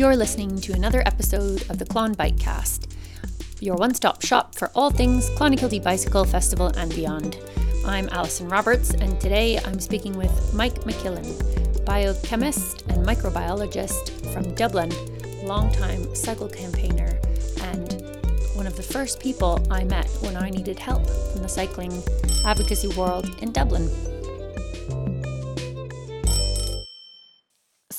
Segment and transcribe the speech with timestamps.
[0.00, 2.90] You're listening to another episode of the Clon Bikecast,
[3.60, 7.36] your one stop shop for all things Clonakilty Bicycle Festival and beyond.
[7.84, 14.90] I'm Alison Roberts, and today I'm speaking with Mike McKillen, biochemist and microbiologist from Dublin,
[15.44, 17.20] longtime cycle campaigner,
[17.64, 18.00] and
[18.54, 21.92] one of the first people I met when I needed help from the cycling
[22.46, 23.90] advocacy world in Dublin.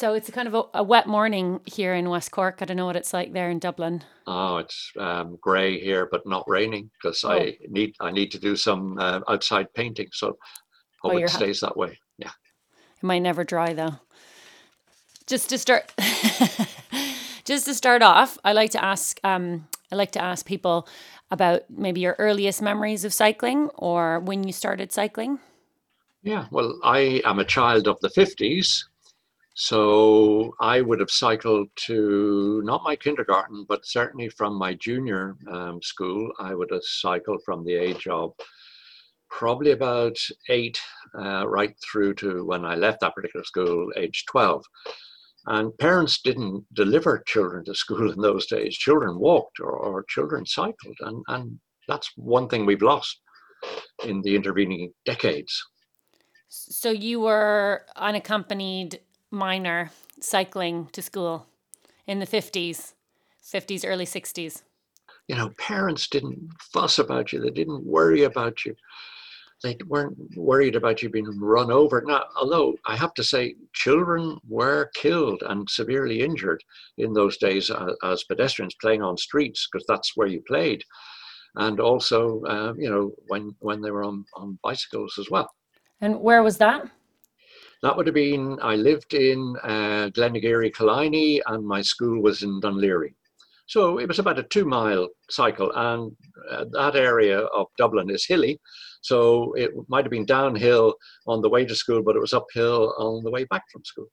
[0.02, 2.58] So it's a kind of a, a, wet morning here in West Cork.
[2.60, 4.04] I don't know what it's like there in Dublin.
[4.26, 7.30] Oh, it's um, grey here, but not raining because oh.
[7.30, 10.08] I need I need to do some uh, outside painting.
[10.12, 10.40] So
[11.04, 12.00] hope oh, it stays ha- that way.
[12.18, 12.32] Yeah.
[12.98, 14.00] It might never dry though.
[15.28, 15.94] Just to start,
[17.46, 20.88] just to start off, I like to ask um, I like to ask people
[21.30, 25.38] about maybe your earliest memories of cycling or when you started cycling.
[26.24, 28.88] Yeah, well, I am a child of the fifties
[29.62, 35.84] so I would have cycled to not my kindergarten, but certainly from my junior um,
[35.84, 38.34] school, I would have cycled from the age of
[39.30, 40.18] probably about
[40.50, 40.80] eight,
[41.16, 44.66] uh, right through to when I left that particular school, age 12.
[45.46, 48.76] And parents didn't deliver children to school in those days.
[48.76, 50.98] Children walked or, or children cycled.
[51.02, 53.16] And, and that's one thing we've lost
[54.06, 55.64] in the intervening decades.
[56.50, 59.02] So you were unaccompanied
[59.32, 61.48] minor cycling to school
[62.06, 62.94] in the 50s,
[63.44, 64.62] 50s, early 60s?
[65.28, 68.76] You know, parents didn't fuss about you, they didn't worry about you.
[69.64, 72.02] They weren't worried about you being run over.
[72.06, 76.64] Now, although I have to say, children were killed and severely injured
[76.98, 80.84] in those days as, as pedestrians playing on streets, because that's where you played.
[81.56, 85.54] And also, uh, you know, when, when they were on, on bicycles as well.
[86.00, 86.90] And where was that?
[87.82, 92.62] That would have been, I lived in uh, Glenageary, Killiney, and my school was in
[92.62, 93.14] Laoghaire.
[93.66, 96.12] So it was about a two mile cycle, and
[96.52, 98.60] uh, that area of Dublin is hilly.
[99.02, 100.96] So it might have been downhill
[101.26, 104.08] on the way to school, but it was uphill on the way back from school.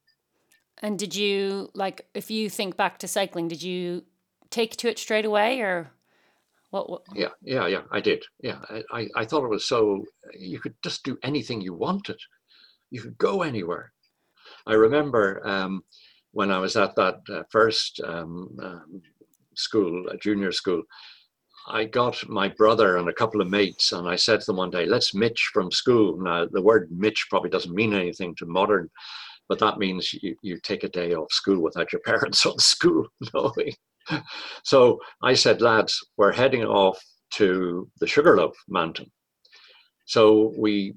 [0.80, 4.04] And did you, like, if you think back to cycling, did you
[4.48, 5.90] take to it straight away or?
[6.70, 7.02] What, what?
[7.14, 8.24] Yeah, yeah, yeah, I did.
[8.42, 8.60] Yeah,
[8.92, 10.04] I, I thought it was so,
[10.38, 12.18] you could just do anything you wanted
[12.90, 13.92] you could go anywhere.
[14.66, 15.82] I remember um,
[16.32, 19.02] when I was at that uh, first um, um,
[19.54, 20.82] school, a junior school,
[21.66, 24.70] I got my brother and a couple of mates, and I said to them one
[24.70, 26.18] day, let's mitch from school.
[26.18, 28.88] Now, the word mitch probably doesn't mean anything to modern,
[29.48, 33.06] but that means you, you take a day off school without your parents on school
[33.34, 33.74] knowing.
[34.64, 36.98] so I said, lads, we're heading off
[37.32, 39.10] to the Sugarloaf Mountain.
[40.06, 40.94] So we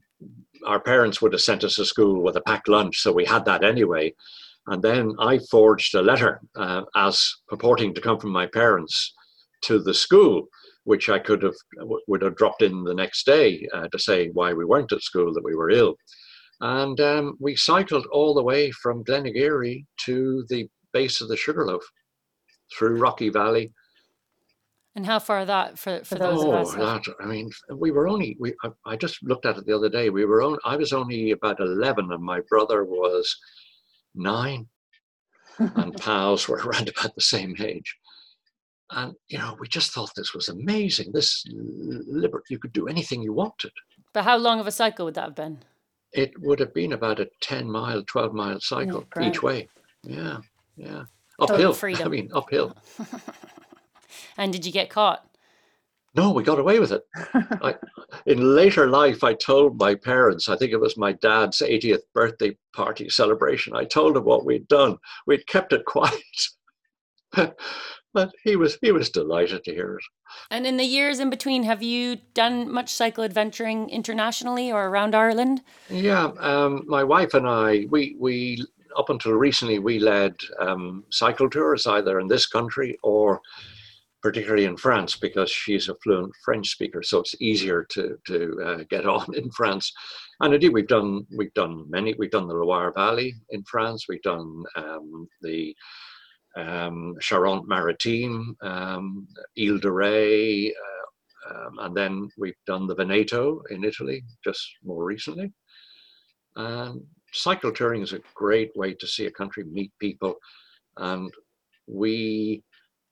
[0.65, 3.45] our parents would have sent us to school with a packed lunch, so we had
[3.45, 4.13] that anyway.
[4.67, 9.13] And then I forged a letter uh, as purporting to come from my parents
[9.63, 10.47] to the school,
[10.83, 11.55] which I could have
[12.07, 15.33] would have dropped in the next day uh, to say why we weren't at school,
[15.33, 15.95] that we were ill.
[16.59, 21.83] And um, we cycled all the way from Glenageary to the base of the Sugarloaf
[22.77, 23.73] through Rocky Valley
[24.96, 26.75] and how far that for, for those oh, of us?
[26.75, 29.75] Oh, that, I mean, we were only, we, I, I, just looked at it the
[29.75, 30.09] other day.
[30.09, 33.38] We were only, I was only about 11 and my brother was
[34.13, 34.68] nine
[35.57, 37.96] and pals were around about the same age.
[38.91, 41.13] And, you know, we just thought this was amazing.
[41.13, 43.72] This liberty, you could do anything you wanted.
[44.13, 45.59] But how long of a cycle would that have been?
[46.12, 49.69] It would have been about a 10 mile, 12 mile cycle yeah, each way.
[50.03, 50.40] Yeah,
[50.75, 51.03] yeah.
[51.40, 51.74] Uphill.
[52.03, 52.75] I mean, uphill.
[54.38, 55.25] And did you get caught?
[56.13, 57.03] No, we got away with it.
[57.33, 57.75] I,
[58.25, 62.57] in later life, I told my parents, I think it was my dad's 80th birthday
[62.73, 64.97] party celebration, I told him what we'd done.
[65.25, 66.13] We'd kept it quiet.
[68.13, 70.03] but he was he was delighted to hear it.
[70.50, 75.16] And in the years in between, have you done much cycle adventuring internationally or around
[75.16, 75.61] Ireland?
[75.89, 78.65] Yeah, um, my wife and I, we we
[78.97, 83.41] up until recently, we led um, cycle tours either in this country or
[84.21, 88.83] particularly in France, because she's a fluent French speaker, so it's easier to to uh,
[88.89, 89.91] get on in France.
[90.39, 92.13] And indeed, we've done we've done many.
[92.18, 94.06] We've done the Loire Valley in France.
[94.07, 95.75] We've done um, the
[96.57, 99.27] um, Charente-Maritime, um,
[99.57, 105.06] Ile de Ré, uh, um, and then we've done the Veneto in Italy just more
[105.06, 105.51] recently.
[106.57, 107.01] And
[107.31, 110.35] cycle touring is a great way to see a country, meet people,
[110.97, 111.31] and
[111.88, 112.63] we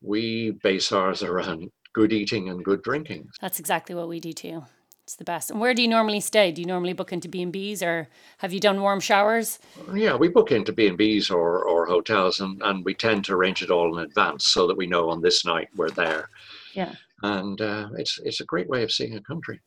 [0.02, 3.30] we base ours around good eating and good drinking.
[3.42, 4.64] That's exactly what we do too.
[5.04, 5.50] It's the best.
[5.50, 6.52] And where do you normally stay?
[6.52, 9.58] Do you normally book into B and B's, or have you done warm showers?
[9.92, 13.34] Yeah, we book into B and B's or or hotels, and and we tend to
[13.34, 16.30] arrange it all in advance so that we know on this night we're there.
[16.74, 16.94] Yeah.
[17.24, 19.60] And uh, it's it's a great way of seeing a country.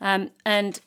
[0.00, 0.80] Um, and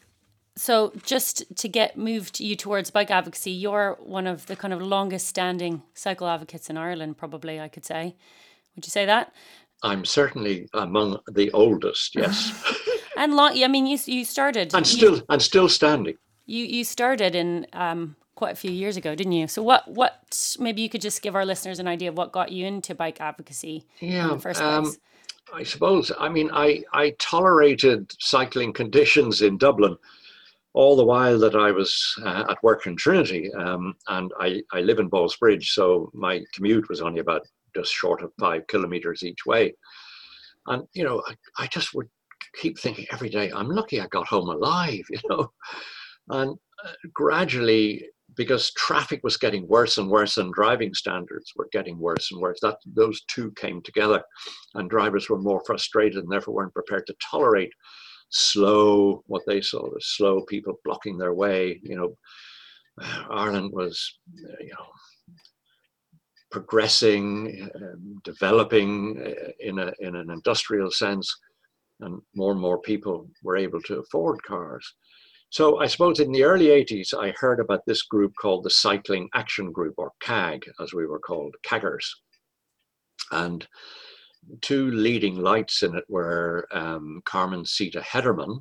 [0.56, 4.82] so just to get moved you towards bike advocacy, you're one of the kind of
[4.82, 8.16] longest standing cycle advocates in Ireland, probably I could say.
[8.76, 9.34] Would you say that?
[9.82, 12.52] I'm certainly among the oldest, yes.
[13.18, 16.16] and long, I mean, you you started and still you, and still standing.
[16.46, 19.48] You you started in um, quite a few years ago, didn't you?
[19.48, 22.52] So what what maybe you could just give our listeners an idea of what got
[22.52, 24.98] you into bike advocacy yeah, in the first um, place.
[25.54, 26.12] I suppose.
[26.20, 29.98] I mean, I I tolerated cycling conditions in Dublin
[30.74, 34.82] all the while that I was uh, at work in Trinity, um, and I, I
[34.82, 39.46] live in Ballsbridge, so my commute was only about just short of five kilometers each
[39.46, 39.76] way.
[40.68, 42.08] And, you know, I, I just would
[42.56, 45.52] keep thinking every day, I'm lucky I got home alive, you know.
[46.30, 48.06] And uh, gradually,
[48.36, 52.60] because traffic was getting worse and worse and driving standards were getting worse and worse,
[52.64, 54.24] that those two came together,
[54.74, 57.72] and drivers were more frustrated and therefore weren't prepared to tolerate
[58.34, 61.80] slow, what they saw as slow people blocking their way.
[61.84, 62.18] You know,
[63.30, 64.88] Ireland was, you know,
[66.52, 71.36] progressing, um, developing uh, in, a, in an industrial sense,
[72.02, 74.94] and more and more people were able to afford cars.
[75.50, 79.30] So I suppose in the early 80s, I heard about this group called the Cycling
[79.36, 82.06] Action Group, or CAG, as we were called, CAGGers.
[83.32, 83.68] And
[84.62, 88.60] two leading lights in it were um, Carmencita Hederman,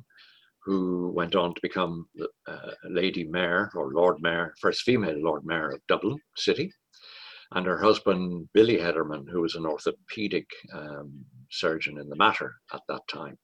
[0.65, 5.45] who went on to become the uh, Lady Mayor or Lord Mayor, first female Lord
[5.45, 6.71] Mayor of Dublin City,
[7.51, 12.81] and her husband, Billy Hederman, who was an orthopedic um, surgeon in the Mater at
[12.87, 13.37] that time.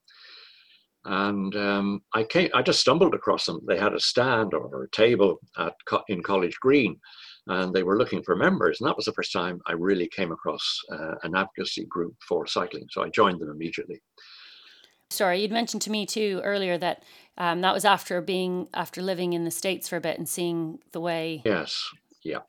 [1.06, 3.62] And um, I came, I just stumbled across them.
[3.68, 5.74] They had a stand or a table at
[6.10, 7.00] in College Green,
[7.50, 8.80] and they were looking for members.
[8.80, 12.46] And that was the first time I really came across uh, an advocacy group for
[12.46, 12.86] cycling.
[12.92, 14.01] So I joined them immediately.
[15.10, 17.04] Sorry, you'd mentioned to me too earlier that
[17.40, 20.80] um, that was after being after living in the states for a bit and seeing
[20.92, 21.42] the way.
[21.44, 21.90] Yes,
[22.24, 22.40] yeah.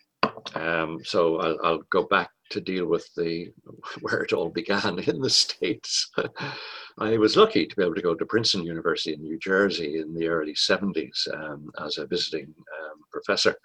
[0.54, 3.52] Um, so I'll, I'll, go back to deal with the
[4.02, 6.10] where it all began in the states.
[6.98, 10.12] I was lucky to be able to go to Princeton University in New Jersey in
[10.12, 13.56] the early 70s um, as a visiting um, professor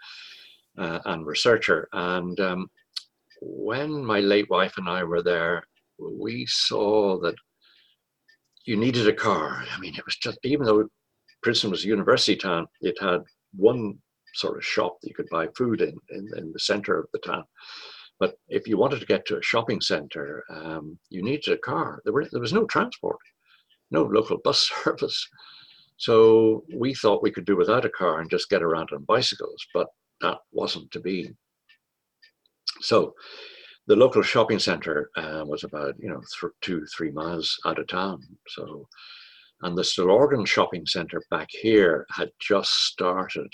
[0.78, 1.88] uh, and researcher.
[1.94, 2.70] And um,
[3.42, 5.64] when my late wife and I were there,
[6.00, 7.36] we saw that
[8.66, 9.64] you needed a car.
[9.72, 10.88] I mean, it was just even though
[11.44, 13.22] Princeton was a university town, it had
[13.56, 13.98] one
[14.34, 17.20] sort of shop that you could buy food in, in, in the center of the
[17.20, 17.44] town.
[18.20, 22.02] But if you wanted to get to a shopping center, um, you needed a car.
[22.04, 23.18] There, were, there was no transport,
[23.92, 25.28] no local bus service.
[25.98, 29.66] So we thought we could do without a car and just get around on bicycles,
[29.74, 29.88] but
[30.22, 31.34] that wasn't to be.
[32.82, 33.14] So
[33.88, 37.88] the local shopping center uh, was about, you know, th- two, three miles out of
[37.88, 38.22] town.
[38.50, 38.88] So,
[39.62, 43.50] and the Stillorgan shopping center back here had just started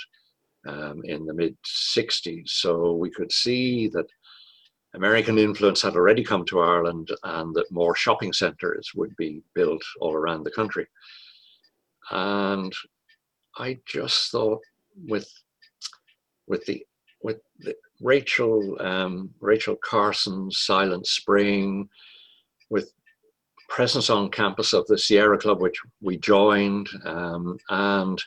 [0.68, 2.50] um, in the mid 60s.
[2.50, 4.08] So we could see that
[4.94, 9.84] American influence had already come to Ireland and that more shopping centres would be built
[10.00, 10.88] all around the country.
[12.10, 12.74] And
[13.58, 14.62] I just thought
[15.08, 15.30] with
[16.52, 16.86] with the
[17.24, 21.88] with the Rachel um, Rachel Carson's Silent Spring,
[22.70, 22.92] with
[23.70, 28.22] presence on campus of the Sierra Club, which we joined, um, and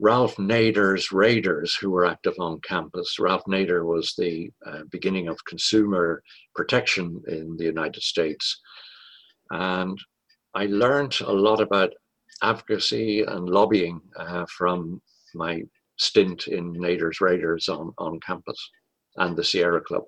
[0.00, 3.18] Ralph Nader's Raiders, who were active on campus.
[3.18, 6.22] Ralph Nader was the uh, beginning of consumer
[6.54, 8.60] protection in the United States.
[9.50, 9.98] And
[10.54, 11.94] I learned a lot about
[12.42, 15.00] advocacy and lobbying uh, from
[15.34, 15.62] my
[15.96, 18.70] stint in Nader's Raiders on, on campus
[19.16, 20.04] and the Sierra Club.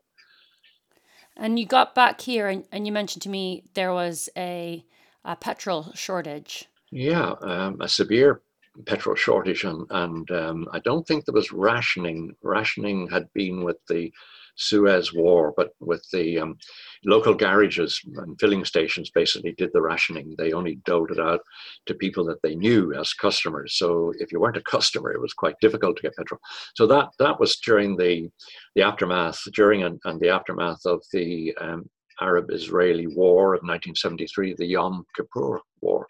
[1.36, 4.84] And you got back here and, and you mentioned to me there was a,
[5.24, 6.66] a petrol shortage.
[6.90, 8.40] Yeah, um, a severe
[8.86, 12.34] petrol shortage and, and um, I don't think there was rationing.
[12.42, 14.12] Rationing had been with the
[14.56, 16.58] Suez War, but with the um,
[17.04, 20.34] local garages and filling stations basically did the rationing.
[20.36, 21.40] They only doled it out
[21.86, 23.76] to people that they knew as customers.
[23.76, 26.40] So if you weren't a customer, it was quite difficult to get petrol.
[26.74, 28.28] So that that was during the
[28.74, 31.88] the aftermath, during and, and the aftermath of the um,
[32.20, 36.06] Arab-Israeli War of 1973, the Yom Kippur War.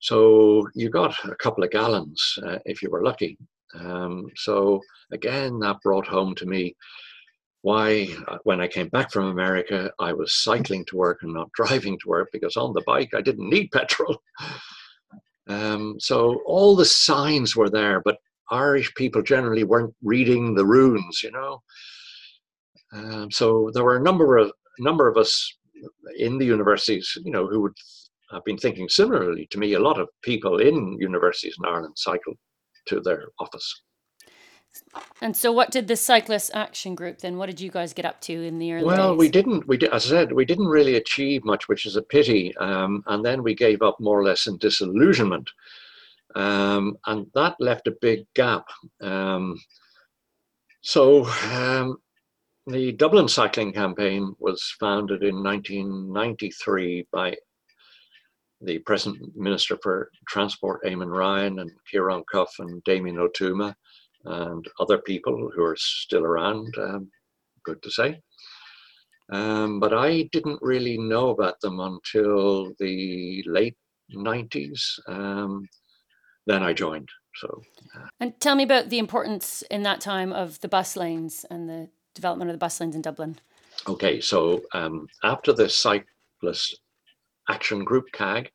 [0.00, 3.38] So you got a couple of gallons uh, if you were lucky.
[3.74, 4.80] Um, so
[5.12, 6.74] again, that brought home to me
[7.62, 11.52] why, uh, when I came back from America, I was cycling to work and not
[11.54, 14.22] driving to work because on the bike I didn't need petrol.
[15.48, 18.18] Um, so all the signs were there, but
[18.52, 21.60] Irish people generally weren't reading the runes, you know.
[22.92, 25.52] Um, so there were a number of number of us
[26.18, 27.76] in the universities, you know, who would
[28.32, 29.72] have been thinking similarly to me.
[29.72, 32.36] A lot of people in universities in Ireland cycled
[32.86, 33.82] to their office.
[35.20, 37.36] And so, what did the Cyclist Action Group then?
[37.36, 39.18] What did you guys get up to in the early well, days?
[39.18, 39.68] we didn't.
[39.68, 42.56] We did, as I said, we didn't really achieve much, which is a pity.
[42.56, 45.50] Um, and then we gave up more or less in disillusionment,
[46.34, 48.66] um, and that left a big gap.
[49.00, 49.60] Um,
[50.80, 51.98] so, um,
[52.66, 57.36] the Dublin Cycling Campaign was founded in 1993 by
[58.62, 63.74] the present Minister for Transport, Eamon Ryan, and Ciarán Cuffe and Damien Ó Tuama
[64.24, 67.10] and other people who are still around, um,
[67.64, 68.20] good to say.
[69.30, 73.76] Um, but I didn't really know about them until the late
[74.14, 74.98] 90s.
[75.06, 75.68] Um,
[76.46, 77.08] then I joined.
[77.36, 77.62] So,
[77.96, 78.08] uh.
[78.18, 81.88] and tell me about the importance in that time of the bus lanes and the
[82.14, 83.38] development of the bus lanes in Dublin.
[83.88, 86.80] Okay, so um, after the cyclist
[87.48, 88.50] action group CAG,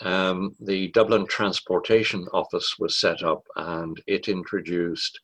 [0.00, 5.20] um, the Dublin Transportation Office was set up and it introduced,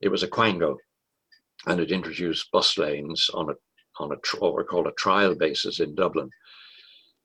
[0.00, 0.76] it was a quango,
[1.66, 3.54] and it introduced bus lanes on a,
[3.98, 6.28] on a what were called a trial basis in Dublin.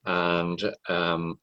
[0.06, 1.40] And um,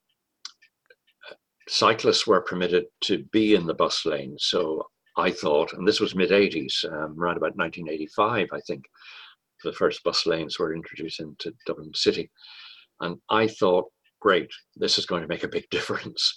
[1.68, 4.36] cyclists were permitted to be in the bus lane.
[4.38, 8.84] So I thought, and this was mid 80s, um, around about 1985, I think,
[9.64, 12.30] the first bus lanes were introduced into Dublin City.
[13.00, 13.90] And I thought
[14.26, 16.36] great, this is going to make a big difference.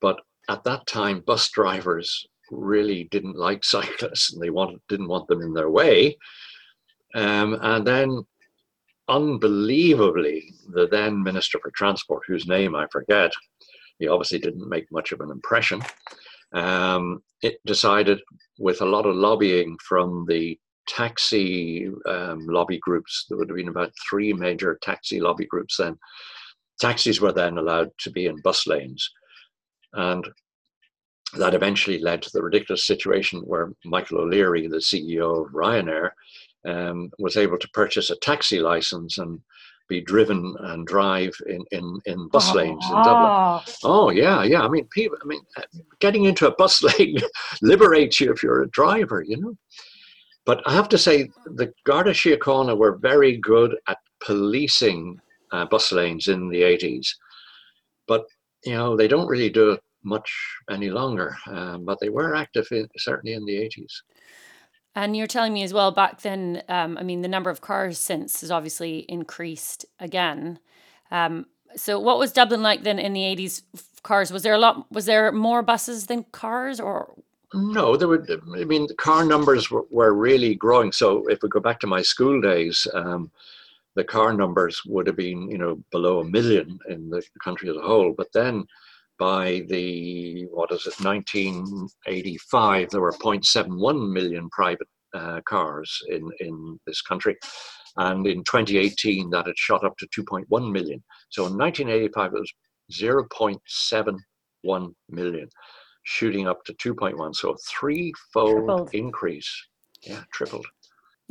[0.00, 5.28] But at that time, bus drivers really didn't like cyclists and they wanted, didn't want
[5.28, 6.16] them in their way.
[7.14, 8.22] Um, and then,
[9.08, 13.32] unbelievably, the then Minister for Transport, whose name I forget,
[13.98, 15.82] he obviously didn't make much of an impression.
[16.54, 18.20] Um, it decided,
[18.58, 23.68] with a lot of lobbying from the taxi um, lobby groups, there would have been
[23.68, 25.98] about three major taxi lobby groups then,
[26.82, 29.08] Taxis were then allowed to be in bus lanes.
[29.92, 30.28] And
[31.38, 36.10] that eventually led to the ridiculous situation where Michael O'Leary, the CEO of Ryanair,
[36.64, 39.40] um, was able to purchase a taxi license and
[39.88, 43.64] be driven and drive in, in, in bus oh, lanes in Dublin.
[43.84, 44.62] Oh yeah, yeah.
[44.62, 45.18] I mean, people.
[45.22, 45.42] I mean,
[46.00, 47.18] getting into a bus lane
[47.62, 49.54] liberates you if you're a driver, you know.
[50.44, 55.20] But I have to say, the Garda Síochána were very good at policing
[55.52, 57.08] uh, bus lanes in the 80s.
[58.08, 58.24] But,
[58.64, 60.32] you know, they don't really do it much
[60.70, 64.02] any longer, um, but they were active in, certainly in the 80s.
[64.94, 67.98] And you're telling me as well back then, um, I mean, the number of cars
[67.98, 70.58] since has obviously increased again.
[71.10, 73.62] Um, so what was Dublin like then in the 80s
[74.02, 74.30] cars?
[74.30, 77.14] Was there a lot, was there more buses than cars or?
[77.54, 80.92] No, there were, I mean, the car numbers were, were really growing.
[80.92, 83.30] So if we go back to my school days, um,
[83.94, 87.76] the car numbers would have been, you know, below a million in the country as
[87.76, 88.14] a whole.
[88.16, 88.64] But then
[89.18, 96.80] by the, what is it, 1985, there were 0.71 million private uh, cars in, in
[96.86, 97.36] this country.
[97.96, 101.02] And in 2018, that had shot up to 2.1 million.
[101.28, 102.52] So in 1985, it was
[102.92, 105.48] 0.71 million,
[106.04, 107.34] shooting up to 2.1.
[107.34, 108.94] So a threefold tripled.
[108.94, 109.52] increase.
[110.02, 110.66] Yeah, tripled.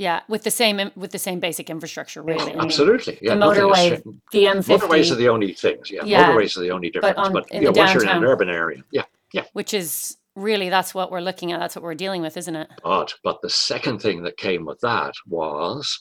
[0.01, 2.53] Yeah, with the same with the same basic infrastructure, really.
[2.55, 3.35] Absolutely, yeah.
[3.35, 4.79] The motorway, the M50.
[4.79, 5.91] Motorways are the only things.
[5.91, 6.27] Yeah, yeah.
[6.27, 7.17] motorways are the only difference.
[7.17, 9.43] But, on, but you know, once you're in an urban area, yeah, yeah.
[9.53, 11.59] Which is really that's what we're looking at.
[11.59, 12.67] That's what we're dealing with, isn't it?
[12.83, 15.99] But but the second thing that came with that was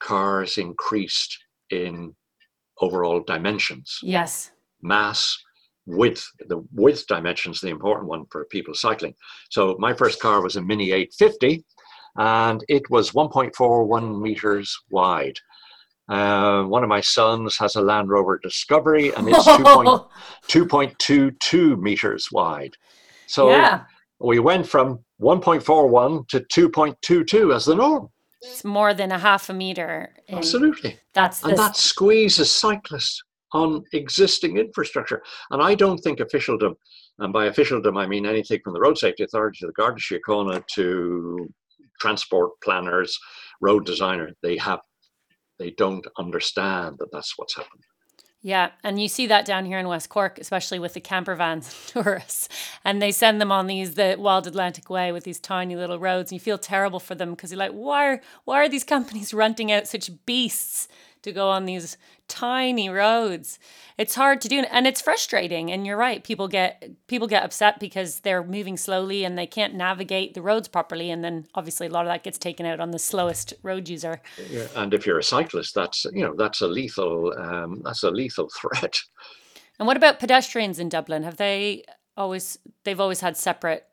[0.00, 1.38] cars increased
[1.70, 2.16] in
[2.80, 4.00] overall dimensions.
[4.02, 4.50] Yes.
[4.82, 5.38] Mass,
[5.86, 6.28] width.
[6.48, 9.14] The width dimensions the important one for people cycling.
[9.50, 11.64] So my first car was a Mini 850
[12.16, 15.38] and it was 1.41 meters wide.
[16.08, 22.76] Uh, one of my sons has a Land Rover Discovery, and it's 2.22 meters wide.
[23.26, 23.84] So yeah.
[24.20, 28.10] we went from 1.41 to 2.22 as the norm.
[28.42, 30.14] It's more than a half a meter.
[30.28, 30.98] Absolutely.
[31.14, 35.22] That's and that squeezes cyclists on existing infrastructure.
[35.50, 36.74] And I don't think officialdom,
[37.20, 40.62] and by officialdom I mean anything from the Road Safety Authority to the Garda Síochána
[40.74, 41.48] to
[42.00, 43.18] transport planners,
[43.60, 44.80] road designer, they have
[45.58, 47.84] they don't understand that that's what's happened.
[48.42, 51.86] Yeah, and you see that down here in West Cork, especially with the camper vans
[51.86, 52.48] tourists,
[52.84, 56.30] and they send them on these the Wild Atlantic Way with these tiny little roads,
[56.30, 59.32] and you feel terrible for them because you're like, why are why are these companies
[59.44, 60.88] renting out such beasts
[61.24, 61.96] to go on these
[62.28, 63.58] tiny roads.
[63.98, 66.22] It's hard to do and it's frustrating and you're right.
[66.22, 70.68] People get people get upset because they're moving slowly and they can't navigate the roads
[70.68, 73.88] properly and then obviously a lot of that gets taken out on the slowest road
[73.88, 74.20] user.
[74.50, 78.10] Yeah, and if you're a cyclist that's you know that's a lethal um, that's a
[78.10, 79.00] lethal threat.
[79.78, 81.24] And what about pedestrians in Dublin?
[81.24, 81.84] Have they
[82.16, 83.86] always they've always had separate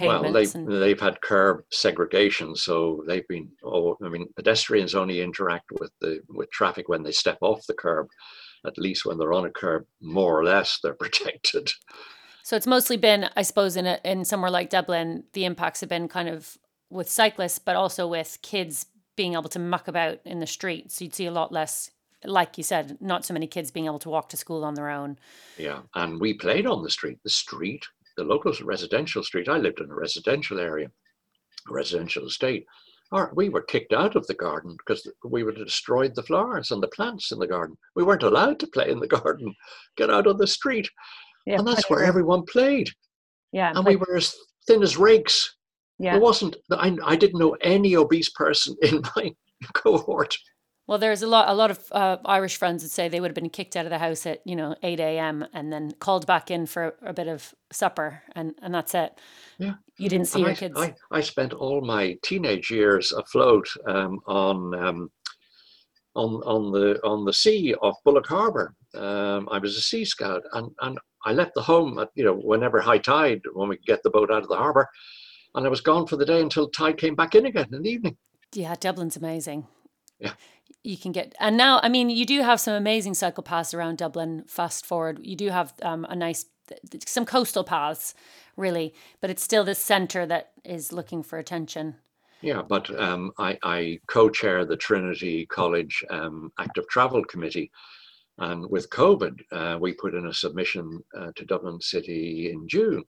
[0.00, 0.82] well, they've, and...
[0.82, 3.50] they've had curb segregation, so they've been.
[3.64, 7.74] Oh, I mean, pedestrians only interact with the with traffic when they step off the
[7.74, 8.08] curb.
[8.66, 11.70] At least when they're on a curb, more or less, they're protected.
[12.42, 15.88] So it's mostly been, I suppose, in a, in somewhere like Dublin, the impacts have
[15.88, 16.58] been kind of
[16.90, 18.86] with cyclists, but also with kids
[19.16, 20.96] being able to muck about in the streets.
[20.96, 21.90] So you'd see a lot less
[22.24, 24.90] like you said, not so many kids being able to walk to school on their
[24.90, 25.18] own.
[25.58, 27.18] Yeah, and we played on the street.
[27.22, 27.86] The street,
[28.16, 29.48] the local residential street.
[29.48, 30.88] I lived in a residential area,
[31.68, 32.64] a residential estate.
[33.12, 36.70] Or we were kicked out of the garden because we would have destroyed the flowers
[36.70, 37.76] and the plants in the garden.
[37.94, 39.54] We weren't allowed to play in the garden.
[39.96, 40.88] Get out on the street,
[41.46, 42.90] yeah, and that's where everyone played.
[43.52, 44.34] Yeah, and we were as
[44.66, 45.56] thin as rakes.
[45.98, 46.56] Yeah, there wasn't.
[46.72, 49.32] I, I didn't know any obese person in my
[49.74, 50.36] cohort.
[50.86, 51.48] Well, there's a lot.
[51.48, 53.90] A lot of uh, Irish friends would say they would have been kicked out of
[53.90, 55.46] the house at you know eight a.m.
[55.54, 59.18] and then called back in for a bit of supper, and and that's it.
[59.58, 60.78] Yeah, you didn't see and your I, kids.
[60.78, 65.10] I, I spent all my teenage years afloat um, on um,
[66.14, 68.74] on on the on the sea off Bullock Harbour.
[68.94, 72.34] Um, I was a sea scout, and and I left the home at you know
[72.34, 74.90] whenever high tide when we get the boat out of the harbour,
[75.54, 77.90] and I was gone for the day until tide came back in again in the
[77.90, 78.18] evening.
[78.52, 79.66] Yeah, Dublin's amazing.
[80.20, 80.34] Yeah
[80.84, 83.98] you can get and now i mean you do have some amazing cycle paths around
[83.98, 85.18] dublin fast forward.
[85.22, 86.46] You do have um, a nice
[87.06, 88.14] some coastal paths
[88.56, 91.96] really but it's still the center that is looking for attention.
[92.42, 97.70] Yeah but um, I, I, co-chair the trinity college um, active travel committee.
[98.38, 103.04] And with covid uh, we put in a submission uh, to dublin city in june.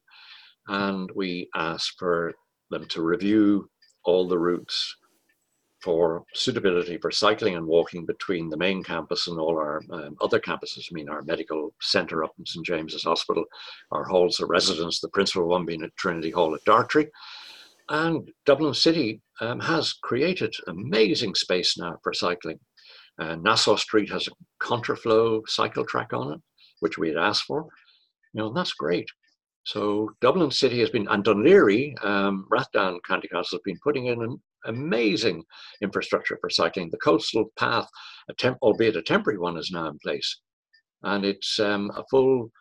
[0.67, 2.33] And we asked for
[2.69, 3.69] them to review
[4.03, 4.95] all the routes
[5.81, 10.39] for suitability for cycling and walking between the main campus and all our um, other
[10.39, 10.87] campuses.
[10.89, 13.45] I mean, our medical centre up in St James's Hospital,
[13.91, 17.09] our halls of residence, the principal one being at Trinity Hall at Dartry.
[17.89, 22.59] And Dublin City um, has created amazing space now for cycling.
[23.19, 26.41] Uh, Nassau Street has a contraflow cycle track on it,
[26.81, 27.67] which we had asked for.
[28.33, 29.07] You know, that's great.
[29.63, 34.21] So Dublin City has been, and Laoghaire, um, Rathdown County Council has been putting in
[34.21, 35.43] an amazing
[35.81, 36.89] infrastructure for cycling.
[36.91, 37.87] The coastal path,
[38.29, 40.39] a temp, albeit a temporary one, is now in place.
[41.03, 42.51] And it's um, a full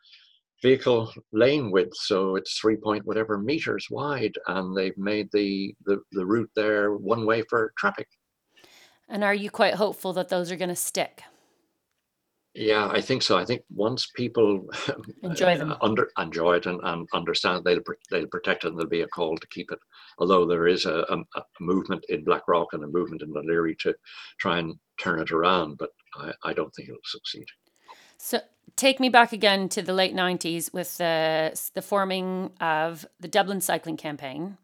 [0.62, 5.98] vehicle lane width, so it's three point whatever meters wide, and they've made the, the,
[6.12, 8.08] the route there one way for traffic.
[9.08, 11.22] And are you quite hopeful that those are going to stick?
[12.58, 13.36] Yeah, I think so.
[13.36, 14.64] I think once people
[15.22, 19.02] enjoy them, under enjoy it, and, and understand they'll they'll protect it, and there'll be
[19.02, 19.78] a call to keep it.
[20.18, 23.94] Although there is a, a, a movement in Blackrock and a movement in Laoghaire to
[24.38, 27.44] try and turn it around, but I, I don't think it'll succeed.
[28.16, 28.40] So
[28.74, 33.60] take me back again to the late '90s with the the forming of the Dublin
[33.60, 34.56] Cycling Campaign,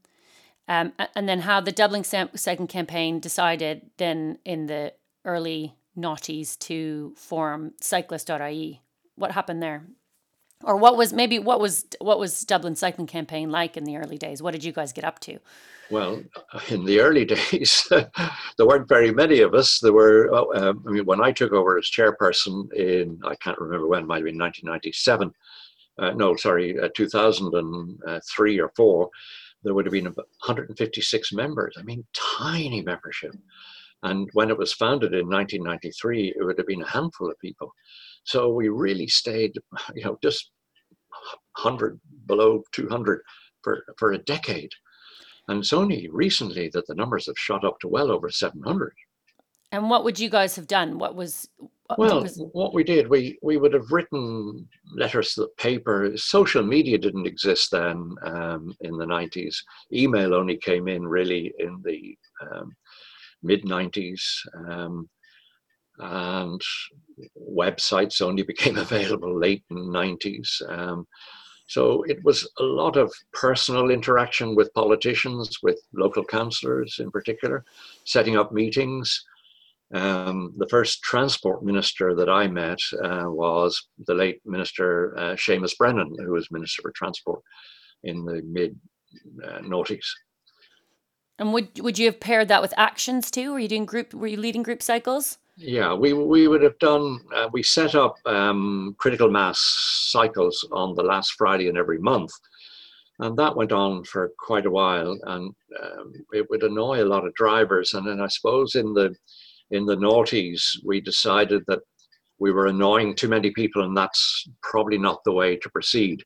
[0.66, 4.94] um, and then how the Dublin Cycling Campaign decided then in the
[5.26, 8.80] early naughties to form cyclist.ie.
[9.16, 9.84] What happened there?
[10.64, 14.16] Or what was maybe what was what was Dublin cycling campaign like in the early
[14.16, 14.42] days?
[14.42, 15.38] What did you guys get up to?
[15.90, 16.22] Well,
[16.70, 19.80] in the early days, there weren't very many of us.
[19.80, 20.32] There were.
[20.54, 24.16] Um, I mean, when I took over as chairperson in I can't remember when, might
[24.18, 25.32] have been 1997.
[25.98, 29.10] Uh, no, sorry, uh, 2003 or four.
[29.64, 31.76] There would have been 156 members.
[31.78, 33.34] I mean, tiny membership.
[34.02, 37.72] And when it was founded in 1993, it would have been a handful of people.
[38.24, 39.52] So we really stayed,
[39.94, 40.50] you know, just
[41.60, 43.22] 100 below 200
[43.62, 44.72] for, for a decade.
[45.48, 48.92] And it's only recently that the numbers have shot up to well over 700.
[49.72, 50.98] And what would you guys have done?
[50.98, 51.48] What was
[51.96, 52.40] what well, was...
[52.52, 56.12] what we did, we we would have written letters to the paper.
[56.16, 59.56] Social media didn't exist then um, in the 90s.
[59.92, 62.74] Email only came in really in the um,
[63.42, 64.22] mid 90s.
[64.68, 65.08] Um,
[65.98, 66.60] and
[67.38, 70.48] websites only became available late in the 90s.
[70.68, 71.06] Um,
[71.68, 77.64] so it was a lot of personal interaction with politicians, with local councillors in particular,
[78.04, 79.24] setting up meetings.
[79.94, 85.76] Um, the first transport minister that I met uh, was the late minister uh, Seamus
[85.76, 87.42] Brennan, who was Minister for Transport
[88.02, 88.78] in the mid
[89.44, 90.06] uh, noughties.
[91.38, 93.52] And would would you have paired that with actions too?
[93.52, 94.14] Were you doing group?
[94.14, 95.38] Were you leading group cycles?
[95.56, 97.20] Yeah, we we would have done.
[97.34, 99.58] Uh, we set up um, critical mass
[100.10, 102.32] cycles on the last Friday in every month,
[103.18, 107.26] and that went on for quite a while, and um, it would annoy a lot
[107.26, 107.94] of drivers.
[107.94, 109.14] And then I suppose in the
[109.70, 111.80] in the noughties, we decided that
[112.38, 116.24] we were annoying too many people, and that's probably not the way to proceed.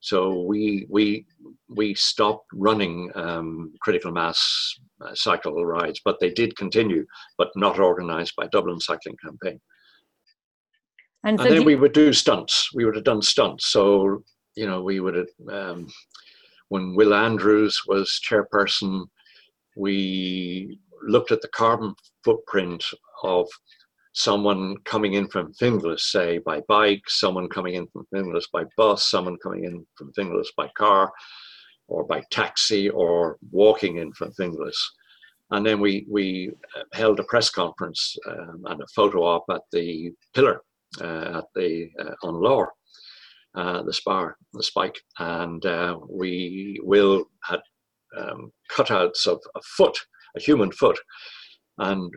[0.00, 1.26] So we we
[1.76, 7.04] we stopped running um, critical mass uh, cycle rides, but they did continue,
[7.38, 9.60] but not organised by Dublin Cycling Campaign.
[11.24, 12.70] And, so and then we would do stunts.
[12.74, 13.66] We would have done stunts.
[13.66, 14.22] So
[14.54, 15.88] you know, we would have um,
[16.68, 19.06] when Will Andrews was chairperson,
[19.76, 22.84] we looked at the carbon footprint
[23.24, 23.48] of
[24.14, 29.10] someone coming in from Finglas, say by bike, someone coming in from Finglas by bus,
[29.10, 31.10] someone coming in from Finglas by car,
[31.92, 34.80] or by taxi, or walking in from Finglas.
[35.50, 39.62] And then we, we uh, held a press conference um, and a photo op at
[39.70, 40.62] the pillar
[41.00, 42.72] uh, at the uh, on Lower,
[43.54, 47.60] uh, the spar, the spike, and uh, we will had
[48.16, 49.96] um, cutouts of a foot,
[50.36, 50.98] a human foot,
[51.78, 52.12] and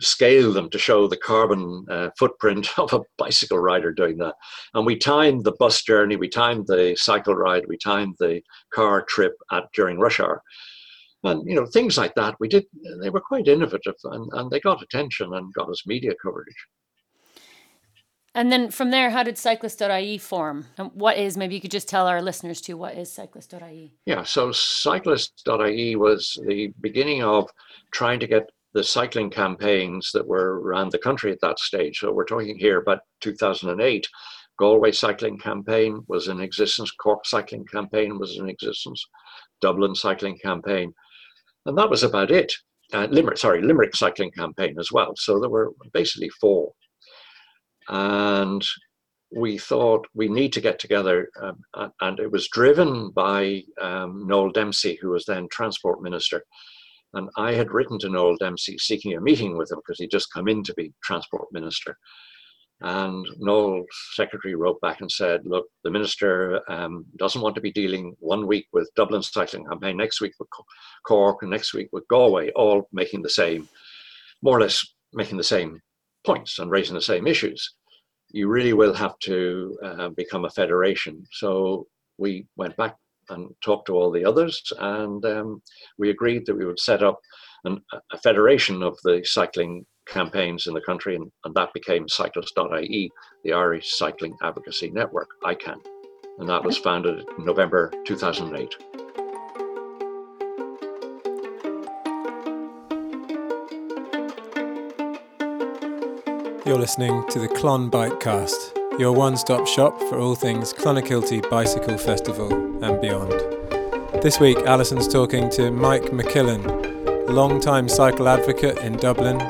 [0.00, 4.34] scale them to show the carbon uh, footprint of a bicycle rider doing that.
[4.74, 8.40] And we timed the bus journey, we timed the cycle ride, we timed the
[8.72, 10.42] car trip at during rush hour.
[11.22, 12.36] And you know things like that.
[12.40, 12.64] We did.
[13.02, 16.66] They were quite innovative, and, and they got attention and got us media coverage.
[18.34, 20.66] And then from there, how did Cyclist.ie form?
[20.78, 23.92] And what is, maybe you could just tell our listeners too, what is Cyclist.ie?
[24.06, 27.50] Yeah, so Cyclist.ie was the beginning of
[27.90, 31.98] trying to get the cycling campaigns that were around the country at that stage.
[31.98, 34.06] So we're talking here about 2008.
[34.58, 36.90] Galway cycling campaign was in existence.
[36.90, 39.04] Cork cycling campaign was in existence.
[39.60, 40.92] Dublin cycling campaign,
[41.66, 42.52] and that was about it.
[42.92, 45.14] Uh, Limerick, sorry, Limerick cycling campaign as well.
[45.16, 46.72] So there were basically four,
[47.88, 48.64] and
[49.34, 54.50] we thought we need to get together, um, and it was driven by um, Noel
[54.50, 56.44] Dempsey, who was then transport minister,
[57.14, 60.32] and I had written to Noel Dempsey seeking a meeting with him because he'd just
[60.32, 61.96] come in to be transport minister.
[62.82, 67.72] And Noel's secretary wrote back and said, look, the minister um, doesn't want to be
[67.72, 70.48] dealing one week with Dublin Cycling Campaign, next week with
[71.06, 73.68] Cork, and next week with Galway, all making the same,
[74.40, 75.80] more or less making the same
[76.24, 77.74] points and raising the same issues.
[78.30, 81.26] You really will have to uh, become a federation.
[81.32, 82.96] So we went back
[83.30, 85.62] and talked to all the others, and um,
[85.98, 87.18] we agreed that we would set up
[87.64, 87.80] an,
[88.12, 93.10] a federation of the cycling campaigns in the country, and, and that became Cyclist.ie,
[93.44, 95.78] the Irish Cycling Advocacy Network, ICAN.
[96.38, 98.74] And that was founded in November 2008.
[106.66, 111.96] You're listening to the Clon Bikecast your one stop shop for all things Clonakilty Bicycle
[111.96, 112.52] Festival
[112.84, 113.32] and beyond.
[114.22, 119.40] This week, Alison's talking to Mike McKillen, long-time cycle advocate in Dublin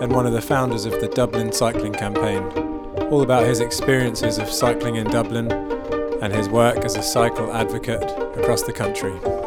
[0.00, 2.44] and one of the founders of the Dublin Cycling Campaign,
[3.10, 5.50] all about his experiences of cycling in Dublin
[6.22, 8.04] and his work as a cycle advocate
[8.38, 9.39] across the country.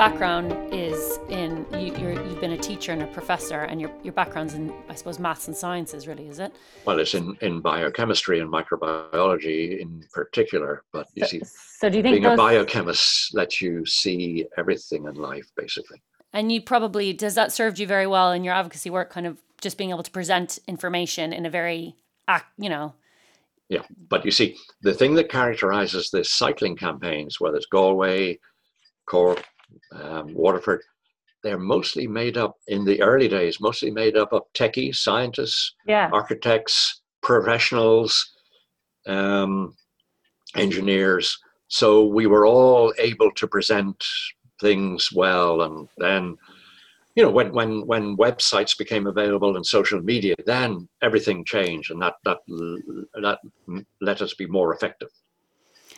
[0.00, 4.14] Background is in you, you have been a teacher and a professor, and your your
[4.14, 6.56] background's in I suppose maths and sciences, really, is it?
[6.86, 10.84] Well, it's in in biochemistry and microbiology in particular.
[10.90, 12.32] But you so, see, so do you think being those...
[12.32, 16.00] a biochemist lets you see everything in life, basically?
[16.32, 19.42] And you probably does that served you very well in your advocacy work, kind of
[19.60, 21.94] just being able to present information in a very,
[22.26, 22.94] act, you know,
[23.68, 28.38] yeah, but you see, the thing that characterizes the cycling campaigns, whether it's Galway,
[29.04, 29.44] Cork,
[29.92, 30.82] um, Waterford,
[31.42, 36.10] they're mostly made up in the early days, mostly made up of techies, scientists, yeah.
[36.12, 38.30] architects, professionals,
[39.06, 39.74] um,
[40.56, 41.38] engineers.
[41.68, 44.04] So we were all able to present
[44.60, 45.62] things well.
[45.62, 46.36] And then,
[47.14, 52.02] you know, when, when, when websites became available and social media, then everything changed and
[52.02, 52.38] that, that,
[53.22, 53.38] that
[54.00, 55.08] let us be more effective.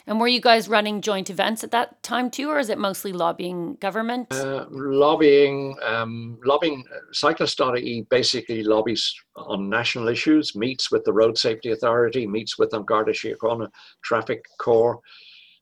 [0.07, 3.13] And were you guys running joint events at that time too, or is it mostly
[3.13, 4.33] lobbying government?
[4.33, 6.85] Uh, lobbying, um, lobbying.
[6.93, 12.71] Uh, Cyclist.ie basically lobbies on national issues, meets with the Road Safety Authority, meets with
[12.71, 13.69] the Garda Síochána
[14.03, 15.01] Traffic Corps,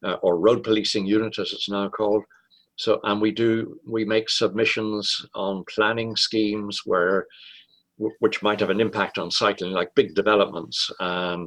[0.04, 2.24] uh, or Road Policing Unit as it's now called.
[2.76, 7.26] So, and we do we make submissions on planning schemes where,
[8.20, 11.46] which might have an impact on cycling, like big developments and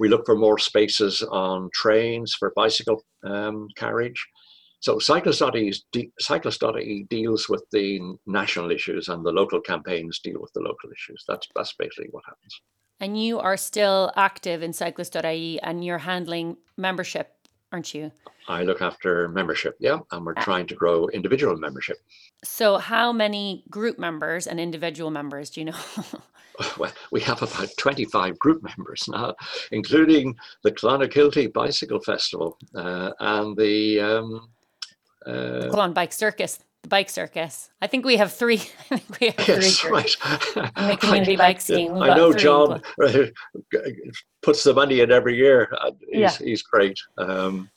[0.00, 4.26] We look for more spaces on trains for bicycle um, carriage.
[4.80, 5.74] So cyclist.ie
[7.10, 11.22] deals with the national issues and the local campaigns deal with the local issues.
[11.28, 12.62] That's, that's basically what happens.
[12.98, 17.34] And you are still active in cyclist.ie and you're handling membership,
[17.70, 18.10] aren't you?
[18.48, 21.98] I look after membership, yeah, and we're trying to grow individual membership.
[22.42, 25.78] So, how many group members and individual members do you know?
[26.78, 29.34] well, we have about 25 group members now,
[29.72, 34.48] including the Clonakilty Bicycle Festival uh, and the um,
[35.26, 36.60] uh, Clonbike Circus.
[36.82, 37.68] The bike circus.
[37.82, 38.62] I think we have three.
[38.90, 40.16] I think we have yes, three right.
[40.54, 41.92] the community I, bike scheme.
[41.92, 42.80] I know John
[44.40, 45.68] puts the money in every year.
[46.08, 46.30] He's, yeah.
[46.30, 46.98] he's great.
[47.18, 47.68] Um,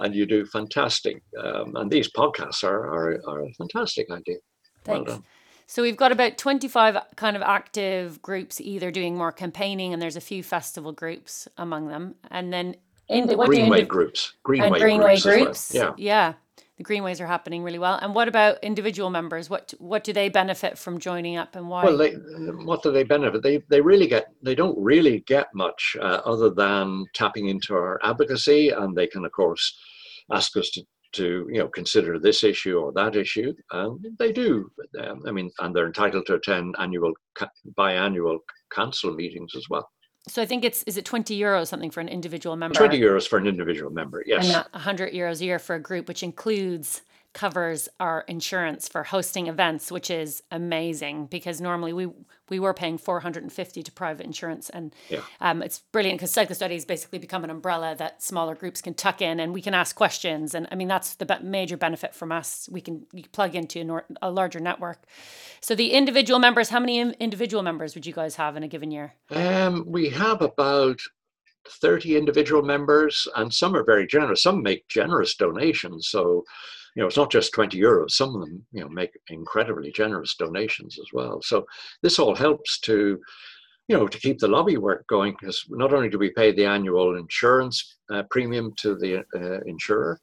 [0.00, 1.22] and you do fantastic.
[1.42, 4.38] Um, and these podcasts are, are, are a fantastic idea.
[4.84, 5.10] Thanks.
[5.10, 5.24] Well
[5.70, 10.16] so we've got about 25 kind of active groups either doing more campaigning and there's
[10.16, 12.16] a few festival groups among them.
[12.28, 12.74] And then
[13.08, 14.34] in the Greenway groups.
[14.42, 15.22] Greenway, Greenway groups.
[15.22, 15.72] groups.
[15.72, 15.94] Well.
[15.96, 16.32] Yeah.
[16.56, 16.64] Yeah.
[16.78, 18.00] The greenways are happening really well.
[18.02, 19.48] And what about individual members?
[19.48, 21.84] What what do they benefit from joining up, and why?
[21.84, 23.42] Well, they, what do they benefit?
[23.42, 28.00] They they really get they don't really get much uh, other than tapping into our
[28.02, 29.78] advocacy, and they can of course
[30.32, 34.70] ask us to to you know consider this issue or that issue and they do.
[35.00, 37.12] Um, i mean and they're entitled to attend annual
[37.76, 38.38] biannual
[38.72, 39.88] council meetings as well.
[40.28, 42.76] So i think it's is it 20 euros something for an individual member?
[42.76, 44.44] 20 euros for an individual member yes.
[44.46, 49.46] And 100 euros a year for a group which includes covers our insurance for hosting
[49.46, 52.08] events, which is amazing because normally we
[52.48, 54.68] we were paying 450 to private insurance.
[54.70, 55.20] And yeah.
[55.40, 59.38] um, it's brilliant because cyclist.ie basically become an umbrella that smaller groups can tuck in
[59.38, 60.52] and we can ask questions.
[60.52, 62.68] And i mean that's the major benefit from us.
[62.70, 65.04] We can plug into a, nor- a larger network.
[65.60, 68.90] So the individual members how many individual members would you guys have in a given
[68.90, 69.14] year?
[69.30, 71.00] Um, we have about
[71.68, 74.42] 30 individual members and some are very generous.
[74.42, 76.08] Some make generous donations.
[76.08, 76.44] So
[76.94, 78.12] you know, it's not just 20 euros.
[78.12, 81.40] Some of them, you know, make incredibly generous donations as well.
[81.42, 81.64] So
[82.02, 83.18] this all helps to,
[83.88, 86.66] you know, to keep the lobby work going because not only do we pay the
[86.66, 90.20] annual insurance uh, premium to the uh, insurer,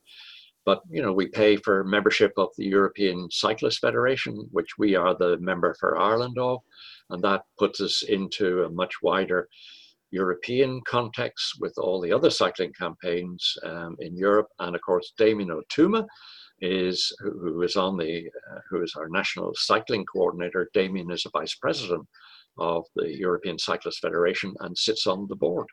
[0.68, 5.16] but you know we pay for membership of the European Cyclist Federation, which we are
[5.16, 6.60] the member for Ireland of,
[7.10, 9.48] and that puts us into a much wider
[10.12, 15.52] European context with all the other cycling campaigns um, in Europe, and of course Damien
[15.52, 16.06] Ó Tuama
[16.60, 20.70] is who is on the uh, who is our national cycling coordinator.
[20.74, 22.08] Damien is a vice president
[22.58, 25.68] of the European Cyclist Federation and sits on the board.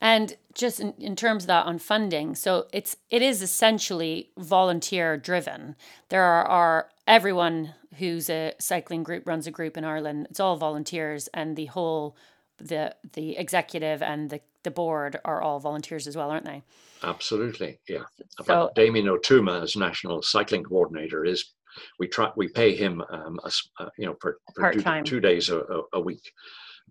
[0.00, 5.16] And just in, in terms of that on funding, so it's it is essentially volunteer
[5.16, 5.74] driven.
[6.08, 10.28] There are, are everyone who's a cycling group runs a group in Ireland.
[10.30, 12.16] It's all volunteers, and the whole
[12.58, 16.62] the the executive and the, the board are all volunteers as well, aren't they?
[17.02, 18.04] Absolutely, yeah.
[18.44, 21.52] So, Damien Ó Tuama as national cycling coordinator is
[21.98, 23.50] we try we pay him um, a,
[23.82, 24.38] uh, you know for,
[24.72, 26.32] two, two, days a, a, week.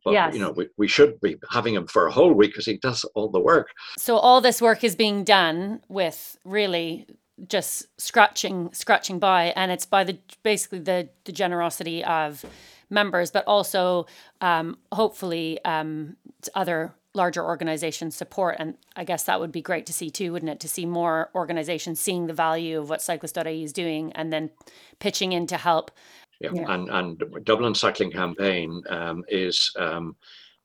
[0.03, 0.33] But yes.
[0.33, 3.03] you know we, we should be having him for a whole week because he does
[3.15, 3.69] all the work.
[3.97, 7.07] So all this work is being done with really
[7.47, 12.45] just scratching scratching by, and it's by the basically the the generosity of
[12.89, 14.05] members, but also
[14.41, 16.15] um, hopefully um,
[16.55, 18.55] other larger organizations support.
[18.59, 20.59] And I guess that would be great to see too, wouldn't it?
[20.61, 24.51] To see more organizations seeing the value of what Cyclist.ie is doing and then
[24.99, 25.91] pitching in to help.
[26.39, 26.71] Yeah, yeah.
[26.71, 30.15] and and Dublin Cycling Campaign um, is um,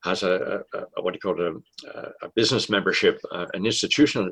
[0.05, 1.63] has a, a, a, what do you call it
[1.95, 4.31] a, a business membership, uh, an institutional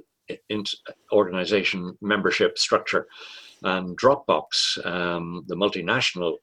[0.49, 0.65] in,
[1.13, 3.07] organization membership structure,
[3.63, 6.37] and Dropbox, um, the multinational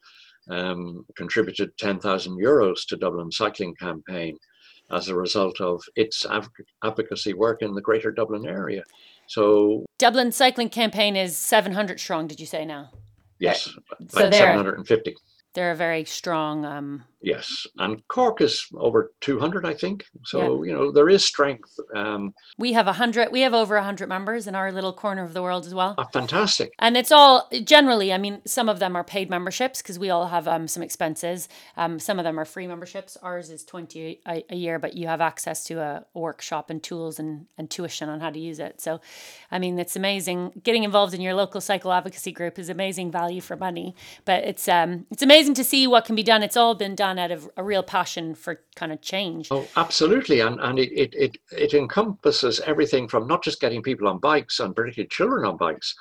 [0.50, 4.38] um, contributed 10,000 euros to Dublin Cycling Campaign
[4.92, 6.26] as a result of its
[6.84, 8.84] advocacy work in the Greater Dublin area.
[9.28, 12.28] So Dublin Cycling Campaign is 700 strong.
[12.28, 12.92] Did you say now?
[13.40, 13.70] Yes,
[14.10, 15.16] so 750
[15.58, 16.66] they're a very strong.
[16.66, 20.06] Um, yes, and Cork is over 200, I think.
[20.26, 20.70] So yeah.
[20.70, 21.80] you know there is strength.
[21.96, 23.32] Um, we have a hundred.
[23.32, 25.96] We have over a hundred members in our little corner of the world as well.
[25.98, 26.74] Uh, fantastic.
[26.80, 28.14] And it's all generally.
[28.14, 31.50] I mean, some of them are paid memberships because we all have um, some expenses.
[31.76, 33.18] Um, some of them are free memberships.
[33.22, 36.82] Ours is 20 a, a year, but you have access to a, a workshop and
[36.84, 38.82] tools and, and tuition on how to use it.
[38.82, 39.02] So,
[39.52, 40.62] I mean, it's amazing.
[40.64, 43.96] Getting involved in your local cycle advocacy group is amazing value for money.
[44.26, 46.44] But it's um it's amazing to see what can be done.
[46.44, 49.48] It's all been done out of a real passion for kind of change.
[49.52, 50.42] Oh, absolutely.
[50.42, 54.60] And, and it, it, it, it encompasses everything from not just getting people on bikes
[54.60, 55.96] and particularly children on bikes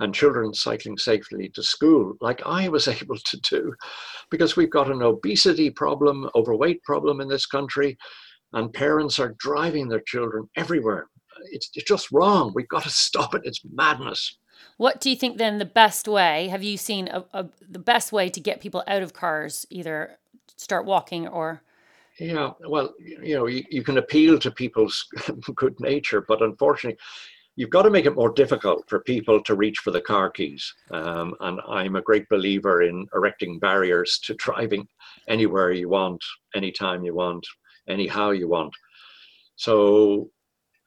[0.00, 3.74] and children cycling safely to school, like I was able to do,
[4.30, 7.98] because we've got an obesity problem, overweight problem in this country.
[8.52, 11.08] and parents are driving their children everywhere.
[11.50, 12.52] It's, it's just wrong.
[12.54, 13.42] We've got to stop it.
[13.44, 14.36] It's madness.
[14.76, 16.48] What do you think then the best way?
[16.48, 20.18] Have you seen a, a, the best way to get people out of cars, either
[20.56, 21.62] start walking or?
[22.18, 25.06] Yeah, well, you know, you, you can appeal to people's
[25.54, 26.98] good nature, but unfortunately,
[27.56, 30.74] you've got to make it more difficult for people to reach for the car keys.
[30.90, 34.86] Um, and I'm a great believer in erecting barriers to driving
[35.28, 36.22] anywhere you want,
[36.54, 37.46] anytime you want,
[37.88, 38.74] anyhow you want.
[39.56, 40.30] So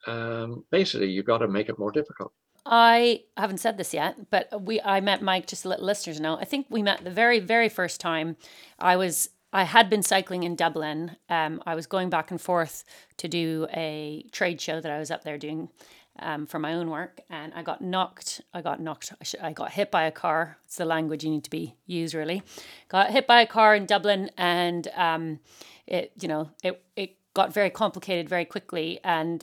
[0.06, 2.32] um, basically, you've got to make it more difficult.
[2.68, 6.36] I haven't said this yet, but we I met Mike just to let listeners know.
[6.36, 8.36] I think we met the very very first time.
[8.80, 11.16] I was I had been cycling in Dublin.
[11.30, 12.84] Um, I was going back and forth
[13.16, 15.70] to do a trade show that I was up there doing
[16.18, 18.42] um, for my own work, and I got knocked.
[18.52, 19.14] I got knocked.
[19.40, 20.58] I got hit by a car.
[20.66, 22.42] It's the language you need to be use really.
[22.90, 25.40] Got hit by a car in Dublin, and um,
[25.86, 29.00] it you know it it got very complicated very quickly.
[29.02, 29.42] And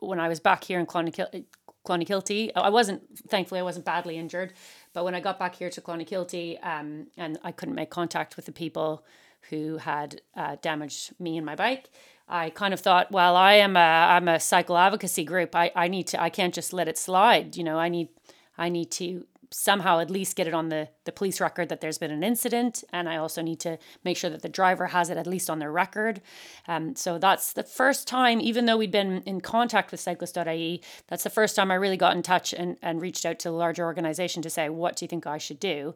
[0.00, 1.44] when I was back here in Clonakilty,
[1.86, 2.50] Clonakilty.
[2.56, 4.54] I wasn't, thankfully, I wasn't badly injured.
[4.94, 8.46] But when I got back here to Clonakilty um, and I couldn't make contact with
[8.46, 9.04] the people
[9.50, 11.90] who had uh, damaged me and my bike,
[12.28, 15.54] I kind of thought, well, I am a I'm a cycle advocacy group.
[15.54, 17.56] I, I need to I can't just let it slide.
[17.56, 18.08] You know, I need
[18.56, 21.96] I need to somehow at least get it on the, the police record that there's
[21.96, 22.82] been an incident.
[22.92, 25.60] And I also need to make sure that the driver has it at least on
[25.60, 26.20] their record.
[26.66, 31.22] Um, so that's the first time, even though we'd been in contact with cyclist.ie, that's
[31.22, 33.84] the first time I really got in touch and, and reached out to a larger
[33.84, 35.94] organization to say, what do you think I should do?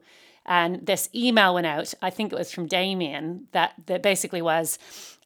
[0.49, 4.79] And this email went out, I think it was from Damien, that, that basically was,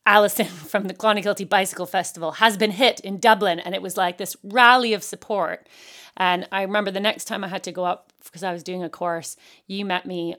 [0.04, 3.61] Allison from the Clonakilty Bicycle Festival has been hit in Dublin.
[3.61, 5.68] And it was like this rally of support.
[6.16, 8.82] And I remember the next time I had to go up because I was doing
[8.82, 10.35] a course, you met me.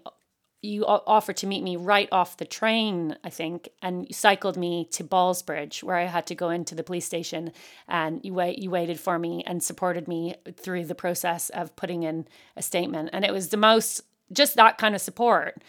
[0.65, 4.88] You offered to meet me right off the train, I think, and you cycled me
[4.91, 7.52] to Ballsbridge, where I had to go into the police station.
[7.89, 12.04] And you wait, you waited for me and supported me through the process of putting
[12.04, 13.10] in a statement.
[13.12, 15.62] And it was the most, just that kind of support.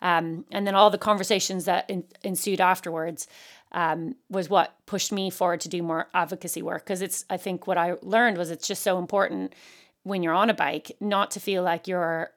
[0.00, 3.28] Um, and then all the conversations that in, ensued afterwards
[3.70, 6.84] um, was what pushed me forward to do more advocacy work.
[6.84, 9.54] Because it's i think what i learned was it's just so important
[10.02, 12.30] when you're on a bike not to feel like you're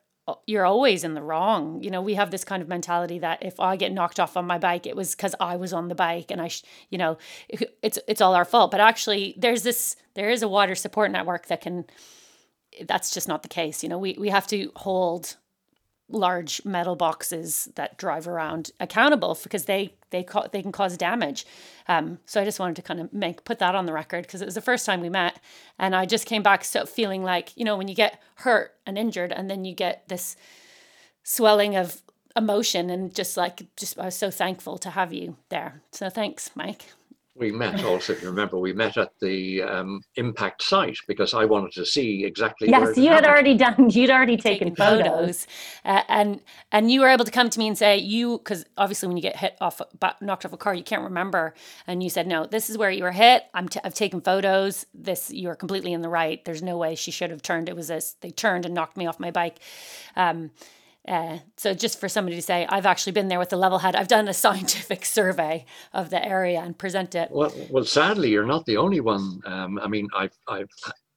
[0.48, 1.84] you're always in the wrong.
[1.84, 4.45] You know we have this kind of mentality that if i get knocked off on
[4.45, 7.17] my bike it was because i was on the bike and i sh- you know
[7.82, 8.71] it's it's all our fault.
[8.71, 11.86] But actually there's this there is a wider support network that can
[12.88, 13.84] that's just not the case.
[13.84, 15.38] You know we we have to hold
[16.10, 21.46] large metal boxes that drive around accountable because they they ca- they can cause damage.
[21.88, 24.41] Um, so I just wanted to kind of make put that on the record because
[24.41, 25.39] it was the first time we met,
[25.80, 28.98] and I just came back so feeling like you know when you get hurt and
[28.98, 30.36] injured and then you get this
[31.24, 32.02] swelling of
[32.36, 35.82] emotion and just like just I was so thankful to have you there.
[35.91, 36.86] So thanks, Mike
[37.38, 41.43] we met also, if you remember, we met at the um, impact site because I
[41.43, 42.69] wanted to see exactly.
[42.69, 43.89] Yes, you had already done.
[43.89, 45.48] You'd already taken, taken photos, photos.
[45.84, 46.39] Uh, and
[46.71, 49.24] and you were able to come to me and say you because obviously when you
[49.24, 49.82] get hit off,
[50.21, 51.54] knocked off a car, you can't remember.
[51.88, 53.43] And you said, no, this is where you were hit.
[53.54, 54.86] I'm t- I've taken photos.
[54.93, 56.43] This you are completely in the right.
[56.45, 57.67] There's no way she should have turned.
[57.67, 58.15] It was this.
[58.21, 59.60] They turned and knocked me off my bike.
[60.15, 60.52] Um,
[61.08, 63.96] uh, so just for somebody to say, I've actually been there with the level head,
[63.96, 67.30] I've done a scientific survey of the area and present it.
[67.32, 69.39] Well, well, sadly, you're not the only one.
[69.46, 70.70] Um, I mean, I've, I've,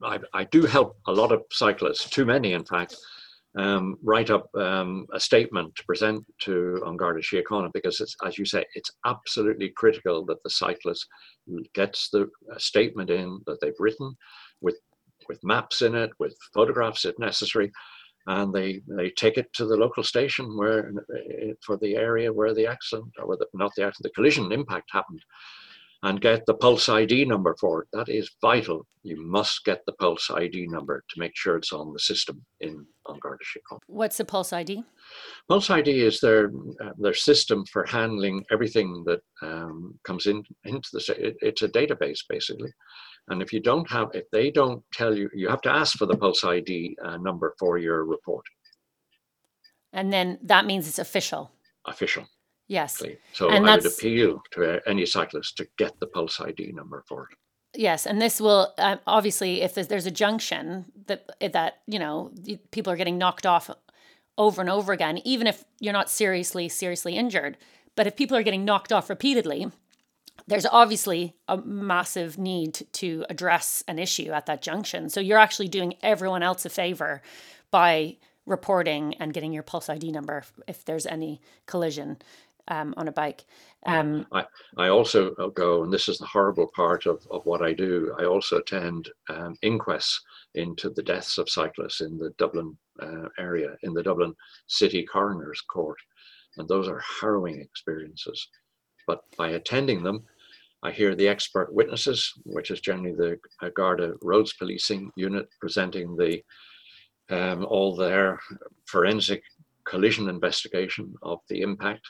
[0.03, 2.97] i I do help a lot of cyclists, too many, in fact,
[3.57, 8.39] um, write up um, a statement to present to An Garda Síochána because, it's, as
[8.39, 11.07] you say, it's absolutely critical that the cyclist
[11.75, 14.15] gets the statement in that they've written
[14.61, 14.79] with
[15.29, 17.71] with maps in it, with photographs if necessary,
[18.27, 22.55] and they they take it to the local station where eh, for the area where
[22.55, 25.23] the accident or the, not the accident the collision impact happened
[26.03, 27.89] and get the pulse id number for it.
[27.93, 28.87] That is vital.
[29.03, 32.87] You must get the pulse id number to make sure it's on the system in
[33.07, 33.43] on Garda
[33.87, 34.83] what's the pulse id
[35.49, 36.51] pulse id is their
[36.85, 41.69] uh, their system for handling everything that um, comes in into the it, it's a
[41.69, 42.71] database basically
[43.31, 46.07] and if you don't have, if they don't tell you, you have to ask for
[46.07, 48.45] the Pulse ID uh, number for your report.
[49.93, 51.51] And then that means it's official.
[51.87, 52.27] Official.
[52.69, 53.03] Yes.
[53.33, 57.29] So and I would appeal to any cyclist to get the Pulse ID number for
[57.31, 57.37] it.
[57.75, 62.33] Yes, and this will uh, obviously, if there's, there's a junction that that you know
[62.71, 63.71] people are getting knocked off
[64.39, 67.59] over and over again, even if you're not seriously seriously injured,
[67.95, 69.71] but if people are getting knocked off repeatedly,
[70.47, 75.11] there's obviously a massive need to address an issue at that junction.
[75.11, 77.23] So you're actually doing everyone else a favor
[77.71, 78.17] by
[78.47, 82.19] reporting and getting your pulse ID number if there's any collision.
[82.69, 83.45] um, on a bike.
[83.87, 84.45] Um, I,
[84.77, 88.25] I also go, and this is the horrible part of, of what I do, I
[88.25, 90.21] also attend um, inquests
[90.55, 94.35] into the deaths of cyclists in the Dublin uh, area, in the Dublin
[94.67, 95.99] City Coroner's Court.
[96.57, 98.49] And those are harrowing experiences.
[99.09, 100.23] But by attending them,
[100.83, 106.43] I hear the expert witnesses, which is generally the Garda Roads Policing Unit presenting the
[107.31, 108.39] um, all their
[108.85, 109.43] forensic
[109.85, 112.07] collision investigation of the impact.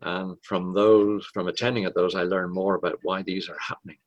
[0.00, 3.98] And from those, from attending at those, I learn more about why these are happening.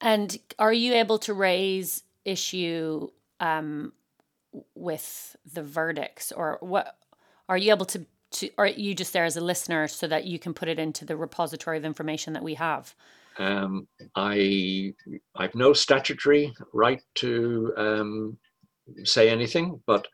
[0.00, 3.08] And are you able to raise issue
[3.40, 3.92] um,
[4.74, 6.96] with the verdicts, or what?
[7.48, 10.24] Are you able to to, or are you just there as a listener so that
[10.24, 12.94] you can put it into the repository of information that we have?
[13.38, 14.94] Um, I
[15.34, 18.38] I've no statutory right to um,
[19.04, 20.06] say anything, but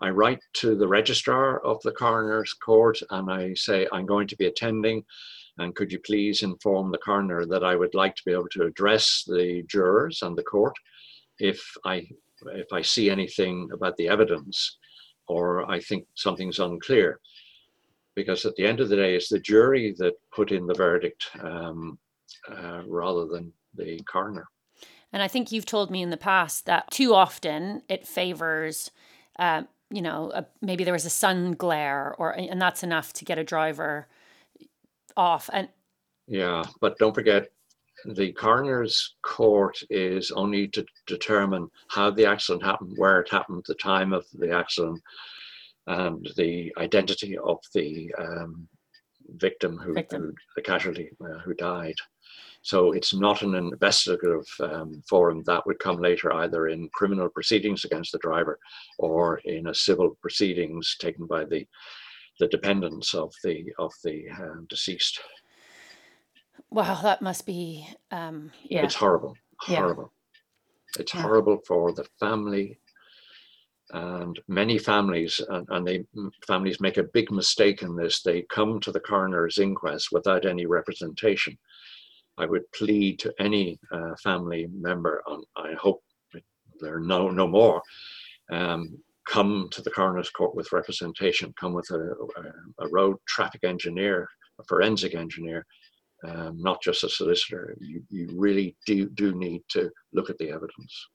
[0.00, 4.36] I write to the registrar of the coroner's court and I say I'm going to
[4.36, 5.04] be attending
[5.58, 8.64] and could you please inform the coroner that I would like to be able to
[8.64, 10.74] address the jurors and the court
[11.38, 12.06] if I
[12.54, 14.76] if I see anything about the evidence
[15.28, 17.20] or I think something's unclear
[18.16, 21.28] because at the end of the day, it's the jury that put in the verdict
[21.40, 21.98] um,
[22.50, 24.48] uh, rather than the coroner.
[25.12, 28.90] And I think you've told me in the past that too often it favors,
[29.38, 33.24] uh, you know, a, maybe there was a sun glare, or and that's enough to
[33.24, 34.08] get a driver
[35.16, 35.48] off.
[35.52, 35.68] And
[36.26, 37.48] yeah, but don't forget,
[38.04, 43.74] the coroner's court is only to determine how the accident happened, where it happened, the
[43.74, 45.00] time of the accident,
[45.86, 48.68] and the identity of the um,
[49.36, 50.22] victim, who, victim.
[50.22, 51.94] who, the casualty uh, who died.
[52.62, 57.84] So it's not an investigative um, forum that would come later, either in criminal proceedings
[57.84, 58.58] against the driver
[58.98, 61.66] or in a civil proceedings taken by the
[62.38, 65.20] the dependents of the of the um, deceased.
[66.70, 68.84] Wow, that must be um, yeah.
[68.84, 70.12] It's horrible, horrible.
[70.12, 71.00] Yeah.
[71.00, 71.22] It's yeah.
[71.22, 72.78] horrible for the family
[73.92, 76.04] and many families and, and they
[76.46, 78.22] families make a big mistake in this.
[78.22, 81.56] They come to the coroner's inquest without any representation.
[82.38, 85.22] I would plead to any uh, family member
[85.56, 86.02] i hope
[86.80, 87.80] there are no no more
[88.52, 93.64] um, come to the coroner's court with representation come with a, a, a road traffic
[93.64, 94.28] engineer
[94.58, 95.64] a forensic engineer
[96.24, 97.76] um, not just a solicitor.
[97.80, 101.06] You, you really do, do need to look at the evidence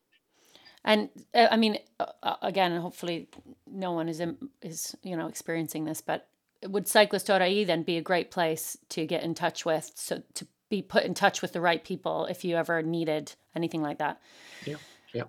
[0.84, 3.30] and uh, I mean, uh, uh, again, hopefully,
[3.68, 6.28] no one is in, is you know experiencing this, but
[6.68, 10.82] would cyclist.ie then be a great place to get in touch with, so to be
[10.82, 14.20] put in touch with the right people if you ever needed anything like that.
[14.66, 14.76] Yeah,
[15.14, 15.24] yeah.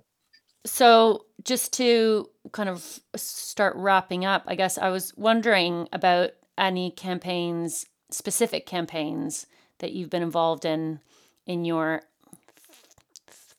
[0.64, 6.90] So just to kind of start wrapping up, I guess I was wondering about any
[6.92, 9.46] campaigns, specific campaigns
[9.78, 11.00] that you've been involved in
[11.46, 12.02] in your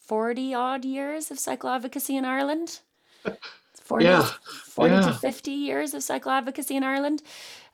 [0.05, 2.79] 40 odd years of cycle advocacy in Ireland.
[3.83, 4.29] 40, yeah.
[4.65, 5.01] 40 yeah.
[5.01, 7.21] to 50 years of cycle advocacy in Ireland.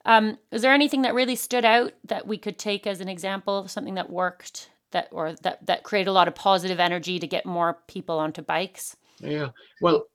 [0.05, 3.57] Um, is there anything that really stood out that we could take as an example
[3.57, 7.27] of something that worked that or that that created a lot of positive energy to
[7.27, 8.95] get more people onto bikes?
[9.19, 9.49] Yeah,
[9.82, 10.05] well,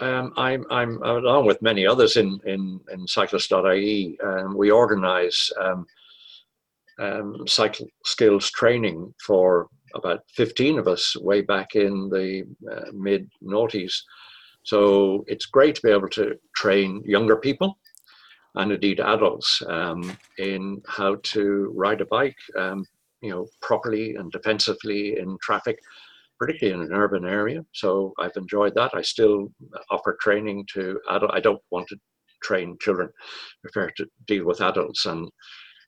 [0.00, 4.18] um, I'm I'm along with many others in in in cyclist.ie.
[4.24, 5.86] Um, we organise um,
[6.98, 13.30] um, cycle skills training for about 15 of us way back in the uh, mid
[13.42, 13.94] noughties.
[14.64, 17.78] So it's great to be able to train younger people
[18.54, 22.84] and indeed adults um, in how to ride a bike, um,
[23.22, 25.78] you know, properly and defensively in traffic,
[26.38, 27.64] particularly in an urban area.
[27.72, 28.92] So I've enjoyed that.
[28.94, 29.48] I still
[29.90, 31.32] offer training to adult.
[31.34, 31.96] I don't want to
[32.42, 33.08] train children.
[33.08, 35.28] I prefer to deal with adults and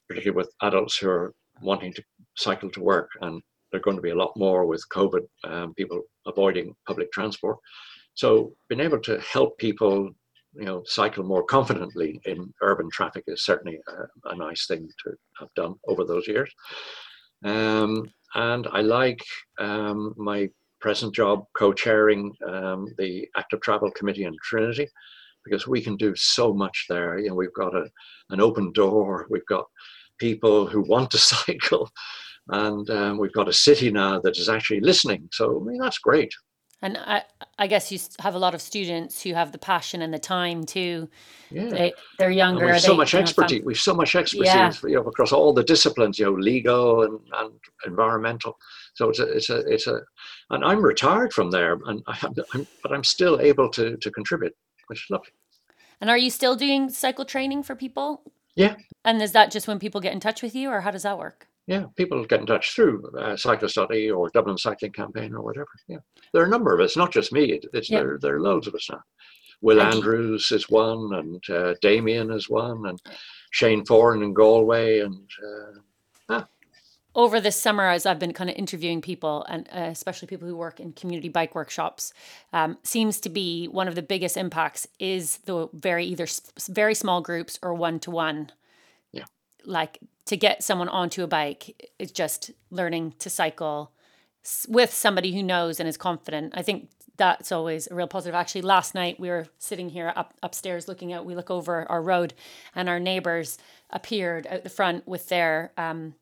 [0.09, 2.03] particularly with adults who are wanting to
[2.37, 3.43] cycle to work and
[3.75, 7.57] there are going to be a lot more with COVID, um, people avoiding public transport.
[8.15, 10.11] So being able to help people,
[10.53, 15.15] you know, cycle more confidently in urban traffic is certainly a, a nice thing to
[15.41, 16.49] have done over those years.
[17.45, 19.19] Um, and I like
[19.59, 20.49] um, my
[20.81, 24.87] present job co-chairing um, the Active Travel Committee in Trinity
[25.45, 27.19] because we can do so much there.
[27.19, 27.91] You know, we've got a,
[28.31, 29.65] an open door, we've got
[30.21, 31.91] people who want to cycle,
[32.49, 35.29] and um, we've got a city now that is actually listening.
[35.33, 36.33] So I mean that's great.
[36.85, 37.23] And I,
[37.59, 40.65] I guess you have a lot of students who have the passion and the time
[40.65, 41.09] too.
[41.51, 42.67] Yeah, they, they're younger.
[42.67, 43.63] we've so much expertise.
[43.65, 46.19] We've so much expertise, you know, across all the disciplines.
[46.19, 47.53] You know, legal and, and
[47.87, 48.59] environmental.
[48.97, 50.01] So it's a, it's a, it's a,
[50.51, 54.11] and I'm retired from there, and I have, I'm, but I'm still able to to
[54.11, 54.55] contribute,
[54.89, 55.33] which is lovely.
[56.03, 58.31] And are you still doing cycle training for people?
[58.57, 58.77] Yeah.
[59.07, 61.19] And is that just when people get in touch with you, or how does that
[61.19, 61.49] work?
[61.67, 65.69] Yeah, people get in touch through uh, cyclist.ie or Dublin Cycling Campaign or whatever.
[65.89, 65.99] Yeah,
[66.33, 67.59] there are a number of us, not just me.
[67.73, 68.01] It's Yeah.
[68.01, 68.19] there.
[68.21, 69.01] There are loads of us now.
[69.63, 73.01] Will And- Andrews is one, and uh, Damien is one, and
[73.51, 75.29] Shane Foran in Galway, and
[76.31, 76.43] uh,
[77.17, 80.57] over this summer as i've been kind of interviewing people and uh, especially people who
[80.57, 82.13] work in community bike workshops
[82.53, 86.27] um, seems to be one of the biggest impacts is the very either
[86.69, 88.55] very small groups or one-to-one Yeah.
[89.67, 93.93] Like to get someone onto a bike is just learning to cycle
[94.69, 98.63] with somebody who knows and is confident i think that's always a real positive actually
[98.63, 102.35] last night we were sitting here up upstairs looking out we look over our road
[102.75, 103.59] and our neighbors
[103.91, 106.15] appeared out the front with their um,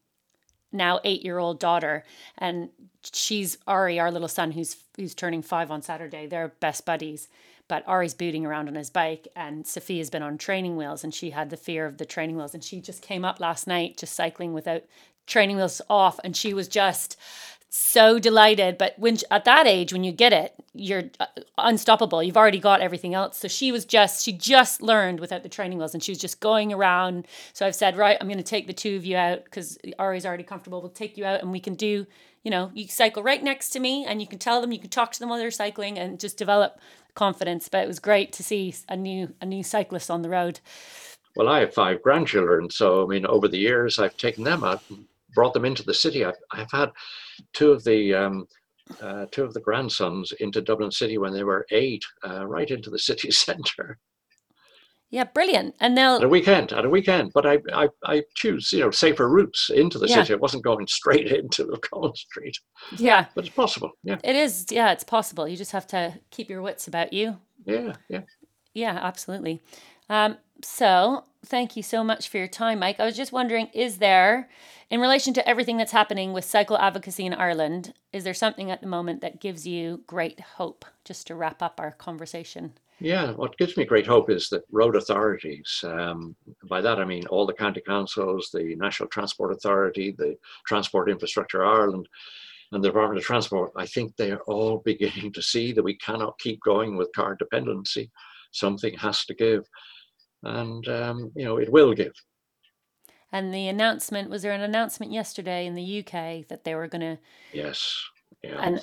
[0.70, 2.04] now eight year old daughter
[2.38, 2.68] and
[3.12, 6.26] she's Ari, our little son who's who's turning five on Saturday.
[6.26, 7.28] They're best buddies.
[7.72, 11.30] But Ari's booting around on his bike and Sophia's been on training wheels and she
[11.30, 12.52] had the fear of the training wheels.
[12.52, 14.82] And she just came up last night just cycling without
[15.26, 16.20] training wheels off.
[16.22, 17.16] And she was just
[17.70, 18.76] so delighted.
[18.76, 21.24] But when at that age when you get it you're uh,
[21.56, 22.22] unstoppable.
[22.22, 23.38] You've already got everything else.
[23.38, 26.40] So she was just she just learned without the training wheels and she was just
[26.40, 27.26] going around.
[27.54, 30.26] So i've said right i'm going to take the two of you out because ari's
[30.26, 30.82] already comfortable.
[30.82, 32.06] We'll take you out and we can do
[32.42, 34.90] you know you cycle right next to me and you can tell them you can
[34.90, 36.78] talk to them while they're cycling and just develop
[37.14, 40.60] confidence but it was great to see a new a new cyclist on the road
[41.34, 44.82] well, I have five grandchildren, so I mean, over the years, I've taken them out,
[45.34, 46.24] brought them into the city.
[46.24, 46.90] I've, I've had
[47.54, 48.46] two of the um,
[49.00, 52.90] uh, two of the grandsons into Dublin City when they were eight, uh, right into
[52.90, 53.98] the city centre.
[55.12, 58.72] Yeah brilliant and at a they'll weekend at a weekend but i i, I choose
[58.72, 60.22] you know safer routes into the Yeah.
[60.22, 62.58] city I wasn't going straight into the common street
[62.98, 66.50] yeah but it's possible yeah it is yeah it's possible you just have to keep
[66.50, 68.22] your wits about you yeah yeah
[68.74, 69.62] Yeah, absolutely.
[70.08, 73.00] Um, so, thank you so much for your time, Mike.
[73.00, 74.48] I was just wondering is there,
[74.90, 78.80] in relation to everything that's happening with cycle advocacy in Ireland, is there something at
[78.80, 82.74] the moment that gives you great hope, just to wrap up our conversation?
[83.00, 86.34] Yeah what gives me great hope is that road authorities um,
[86.68, 90.36] by that i mean all the county councils the national transport authority the
[90.66, 92.08] transport infrastructure ireland
[92.72, 95.96] and the department of transport i think they are all beginning to see that we
[95.96, 98.10] cannot keep going with car dependency
[98.52, 99.66] something has to give
[100.44, 102.12] and um, you know it will give
[103.32, 107.00] And the announcement was there an announcement yesterday in the UK that they were going
[107.00, 107.18] to,
[107.52, 107.98] Yes.
[108.42, 108.58] Yeah.
[108.60, 108.80] and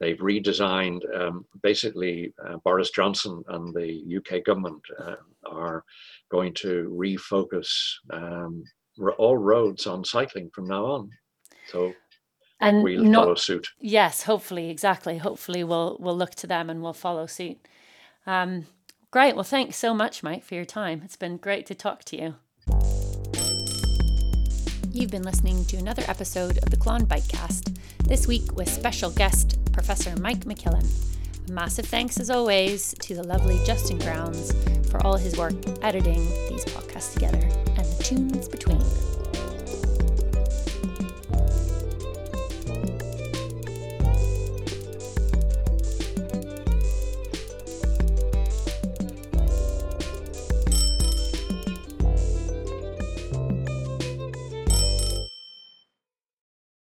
[0.00, 5.16] They've redesigned, um, basically, uh, Boris Johnson and the UK government uh,
[5.46, 5.84] are
[6.30, 7.68] going to refocus
[8.10, 8.64] um,
[9.18, 11.10] all roads on cycling from now on.
[11.68, 11.92] So
[12.60, 13.68] and we'll not follow suit.
[13.80, 15.18] Yes, hopefully, exactly.
[15.18, 17.58] Hopefully, we'll we'll look to them and we'll follow suit.
[18.26, 18.66] Um,
[19.10, 19.34] great.
[19.34, 21.02] Well, thanks so much, Mike, for your time.
[21.04, 22.34] It's been great to talk to you.
[24.90, 27.76] You've been listening to another episode of the Clon Bikecast.
[28.04, 30.86] This week with special guest Professor Mike McKillen.
[31.50, 34.52] Massive thanks, as always, to the lovely Justin Grounds
[34.88, 37.38] for all his work editing these podcasts together
[37.76, 38.80] and the tunes between.